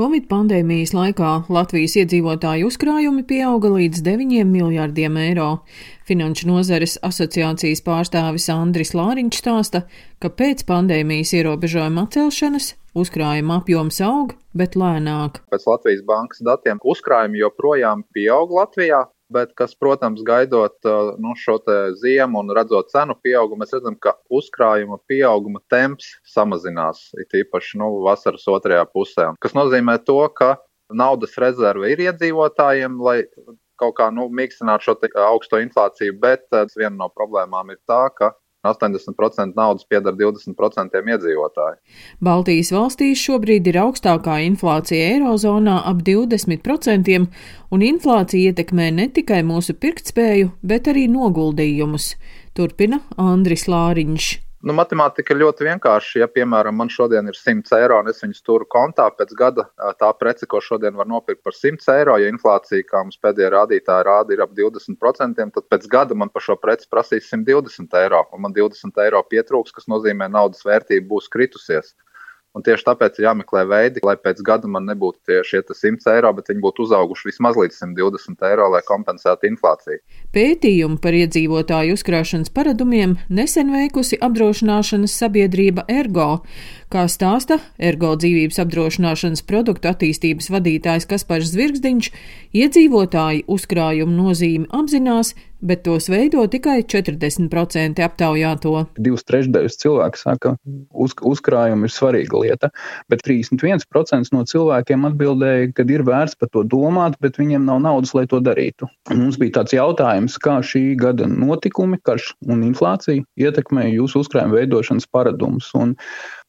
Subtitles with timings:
[0.00, 5.48] Covid pandēmijas laikā Latvijas iedzīvotāju uzkrājumi pieauga līdz 9 miljārdiem eiro.
[6.08, 9.82] Finanšu nozares asociācijas pārstāvis Andris Lāriņš stāsta,
[10.16, 15.42] ka pēc pandēmijas ierobežojuma atcelšanas uzkrājuma apjoms aug, bet lēnāk.
[15.52, 20.76] Pēc Latvijas bankas datiem uzkrājumi joprojām pieaug Latvijā, bet kas, protams, gaidot
[21.22, 21.58] nu, šo
[22.00, 27.92] ziemu un redzot cenu pieaugumu, mēs redzam, ka uzkrājuma pieauguma temps samazinās, it īpaši nu,
[28.06, 29.30] vasaras otrajā pusē.
[29.42, 30.56] Tas nozīmē to, ka
[30.90, 33.22] naudas rezerve ir iedzīvotājiem, lai
[33.80, 38.34] kaut kā nu, mīkstinātu šo augsto inflāciju, bet viena no problēmām ir tā, ka
[38.66, 41.78] 80% naudas pieder 20% iedzīvotāju.
[42.20, 47.24] Baltijas valstīs šobrīd ir augstākā inflācija Eirozonā ap 20%,
[47.70, 52.14] un inflācija ietekmē ne tikai mūsu pirktspēju, bet arī noguldījumus.
[52.56, 54.49] Turpina Andris Lāriņš.
[54.60, 56.18] Nu, matemātika ir ļoti vienkārša.
[56.20, 59.64] Ja, piemēram, man šodien ir 100 eiro un es viņus turu kontā, pēc gada
[59.96, 64.04] tā prece, ko šodien var nopirkt par 100 eiro, ja inflācija, kā mums pēdējā rādītāja
[64.04, 68.44] rāda, ir ap 20%, tad pēc gada man par šo preci prasīs 120 eiro, un
[68.44, 71.94] man 20 eiro pietrūks, kas nozīmē, ka naudas vērtība būs kritusies.
[72.50, 76.48] Un tieši tāpēc ir jāmeklē veidi, lai pēc gada man nebūtu šie 100 eiro, bet
[76.50, 80.00] viņi būtu uzauguši vismaz līdz 120 eiro, lai kompensētu inflāciju.
[80.34, 86.40] Pētījumu par iedzīvotāju uzkrāšanas paradumiem nesen veikusi apdrošināšanas sabiedrība Ergo.
[86.90, 92.10] Kā stāsta Ergo dzīvības apdrošināšanas produktu attīstības vadītājs Kaspars Zvirgzdiņš,
[92.50, 98.74] iedzīvotāji uzkrājumu nozīmi apzinās, bet tos veido tikai 40% aptaujāto.
[99.00, 100.54] Divas trešdaļas cilvēku saka,
[100.92, 102.70] uz, uzkrājumi ir svarīga lieta,
[103.12, 108.14] bet 31% no cilvēkiem atbildēja, ka ir vērts par to domāt, bet viņiem nav naudas,
[108.16, 108.88] lai to darītu.
[109.12, 115.08] Mums bija tāds jautājums, kā šī gada notikumi, karš un inflācija ietekmē jūsu uzkrājuma veidošanas
[115.10, 115.70] paradumus.
[115.78, 115.96] Un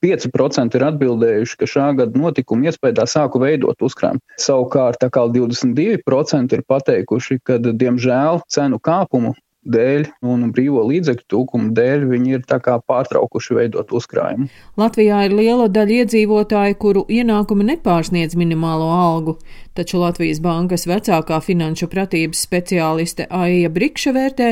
[0.02, 4.22] 5% ir atbildējuši, ka šā gada notikuma iespējā sāku veidot uzkrājumu.
[4.42, 12.36] Savukārt, 22% ir pateikuši, ka, diemžēl, cenu kāpumu dēļ un brīvo līdzekļu trūkuma dēļ viņi
[12.38, 14.50] ir pārtraukuši veidot uzkrājumu.
[14.80, 19.38] Latvijā ir liela daļa iedzīvotāju, kuru ienākumi nepārsniedz minimālo algu,
[19.78, 24.52] taču Latvijas bankas vecākā finanšu pratības speciāliste Aija Brikša vērtē,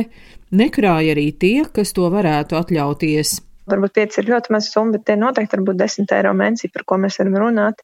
[0.51, 3.39] nekrāja arī tie, kas to varētu atļauties.
[3.69, 6.85] Varbūt 5 ir ļoti maza summa, bet tie noteikti var būt 10 eiro mēnesī, par
[6.89, 7.83] ko mēs varam runāt.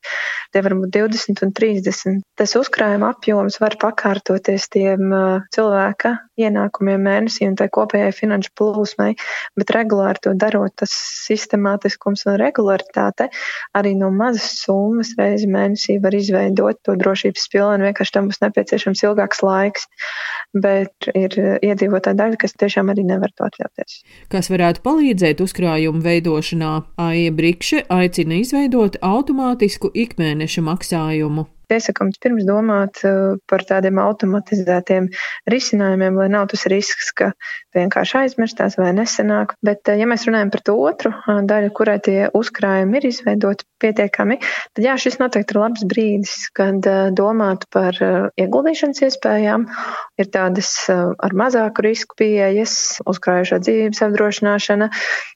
[0.54, 2.22] Tie var būt 20 un 30.
[2.40, 5.14] Tas uzkrājuma apjoms var pakārtoties tiem
[5.56, 9.14] cilvēka ienākumiem mēnesī un tai kopējai finanšu plūsmai,
[9.60, 10.92] bet regulāri to darot, tas
[11.26, 13.30] sistemātiskums un regularitāte
[13.78, 17.88] arī no mazas summas reizi mēnesī var izveidot to drošības pilnu.
[17.88, 19.88] Vienkārši tam būs nepieciešams ilgāks laiks,
[20.56, 24.00] bet ir iedzīvotāja daļa, kas tiešām arī nevar to atļauties.
[24.32, 26.72] Kas varētu palīdzēt maksājumu veidošanā
[27.08, 31.50] Aija Brikše aicina izveidot automātisku ikmēneša maksājumu.
[31.72, 35.10] Iesakams pirms domāt uh, par tādiem automatizētiem
[35.52, 37.32] risinājumiem, lai nav tas risks, ka
[37.76, 39.56] vienkārši aizmirstās vai nesenāk.
[39.66, 43.68] Bet, uh, ja mēs runājam par to otru uh, daļu, kurai tie uzkrājumi ir izveidoti
[43.82, 44.40] pietiekami,
[44.76, 47.98] tad jā, šis noteikti ir labs brīdis, kad domāt par
[48.40, 49.66] ieguldīšanas iespējām.
[50.22, 54.90] Ir tādas ar mazāku risku pieejas, uzkrājušā dzīvības apdrošināšana,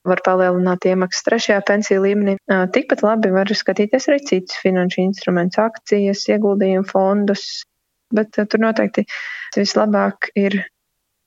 [0.08, 2.38] var palielināt iemaksas trešajā pensiju līmenī.
[2.76, 7.64] Tikpat labi var skatīties arī citus finanšu instrumentus, akcijas pensijas ieguldījumu fondus,
[8.14, 9.06] bet uh, tur noteikti
[9.56, 10.66] vislabāk ir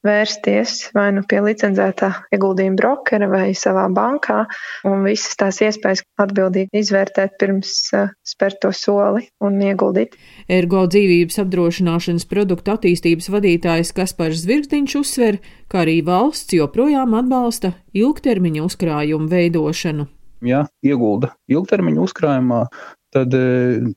[0.03, 4.49] vērsties vai nu pie licencētā ieguldījuma brokera vai savā bankā
[4.85, 10.17] un visas tās iespējas atbildīgi izvērtēt pirms uh, spērt to soli un ieguldīt.
[10.49, 15.39] Ergo dzīvības apdrošināšanas produktu attīstības vadītājs Kaspars Zvirgstiņš uzsver,
[15.71, 20.09] ka arī valsts joprojām atbalsta ilgtermiņa uzkrājumu veidošanu.
[20.43, 22.65] Ja iegulda ilgtermiņa uzkrājumā,
[23.13, 23.45] tad e,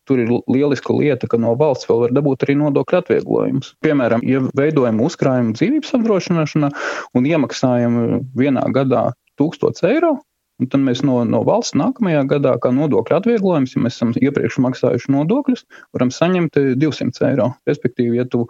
[0.07, 3.73] tur ir lieliska lieta, ka no valsts vēl var dabūt arī nodokļu atvieglojumus.
[3.85, 6.71] Piemēram, ja veidojam uzkrājumu dzīvības apdrošināšanā
[7.15, 7.99] un iemaksājam
[8.37, 9.09] vienā gadā
[9.41, 10.17] 1000 eiro,
[10.55, 14.61] Un tad mēs no, no valsts nākamajā gadā, kā nodokļu atvieglojums, ja mēs esam iepriekš
[14.63, 15.65] maksājuši nodokļus,
[15.95, 17.49] varam saņemt 200 eiro.
[17.67, 18.45] Respektīvi, ja tu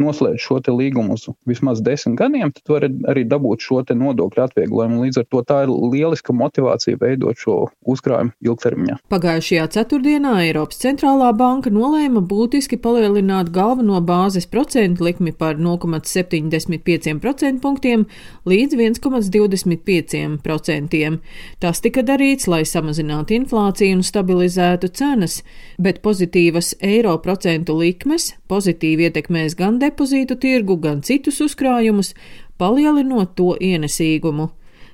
[0.00, 2.82] noslēdz šo līgumu uz vismaz desmit gadiem, tad var
[3.12, 5.02] arī dabūt šo nodokļu atvieglojumu.
[5.04, 7.54] Līdz ar to tā ir lieliska motivācija veidot šo
[7.88, 8.94] uzkrājumu ilgtermiņā.
[9.12, 18.00] Pagājušajā ceturtdienā Eiropas centrālā banka nolēma būtiski palielināt galveno bāzes procentu likmi par 0,75% punktiem
[18.48, 21.18] līdz 1,25%.
[21.60, 25.34] Tas tika darīts, lai samazinātu inflāciju un stabilizētu cenas,
[25.78, 32.14] bet pozitīvas eiro procentu likmes pozitīvi ietekmēs gan depozītus, depozītu tirgu, gan citus uzkrājumus,
[32.58, 34.50] palielinot to ienesīgumu.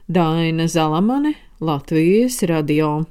[0.07, 3.07] Daina Zalamane, Latvijas radio.